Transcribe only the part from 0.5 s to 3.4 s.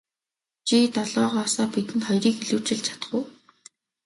Чи долоогоосоо бидэнд хоёрыг илүүчилж чадах уу.